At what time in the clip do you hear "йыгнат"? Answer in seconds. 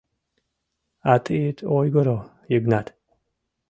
2.51-2.87